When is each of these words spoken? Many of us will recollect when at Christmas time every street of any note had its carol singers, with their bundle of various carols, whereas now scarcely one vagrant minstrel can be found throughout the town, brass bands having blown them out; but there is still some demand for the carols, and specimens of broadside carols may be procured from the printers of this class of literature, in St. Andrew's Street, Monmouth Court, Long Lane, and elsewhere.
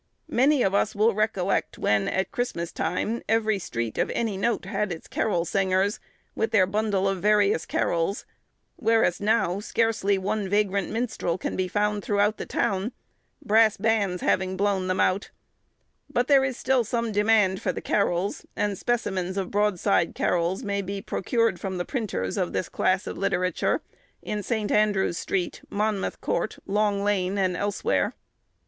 Many 0.31 0.63
of 0.63 0.73
us 0.73 0.95
will 0.95 1.13
recollect 1.13 1.77
when 1.77 2.07
at 2.07 2.31
Christmas 2.31 2.71
time 2.71 3.21
every 3.29 3.59
street 3.59 3.99
of 3.99 4.09
any 4.15 4.35
note 4.35 4.65
had 4.65 4.91
its 4.91 5.07
carol 5.07 5.45
singers, 5.45 5.99
with 6.33 6.49
their 6.49 6.65
bundle 6.65 7.07
of 7.07 7.21
various 7.21 7.67
carols, 7.67 8.25
whereas 8.77 9.21
now 9.21 9.59
scarcely 9.59 10.17
one 10.17 10.49
vagrant 10.49 10.89
minstrel 10.89 11.37
can 11.37 11.55
be 11.55 11.67
found 11.67 12.03
throughout 12.03 12.37
the 12.37 12.47
town, 12.47 12.93
brass 13.45 13.77
bands 13.77 14.23
having 14.23 14.57
blown 14.57 14.87
them 14.87 14.99
out; 14.99 15.29
but 16.09 16.27
there 16.27 16.43
is 16.43 16.57
still 16.57 16.83
some 16.83 17.11
demand 17.11 17.61
for 17.61 17.71
the 17.71 17.79
carols, 17.79 18.43
and 18.55 18.79
specimens 18.79 19.37
of 19.37 19.51
broadside 19.51 20.15
carols 20.15 20.63
may 20.63 20.81
be 20.81 20.99
procured 20.99 21.59
from 21.59 21.77
the 21.77 21.85
printers 21.85 22.37
of 22.37 22.53
this 22.53 22.69
class 22.69 23.05
of 23.05 23.19
literature, 23.19 23.83
in 24.23 24.41
St. 24.41 24.71
Andrew's 24.71 25.19
Street, 25.19 25.61
Monmouth 25.69 26.19
Court, 26.21 26.57
Long 26.65 27.03
Lane, 27.03 27.37
and 27.37 27.55
elsewhere. 27.55 28.15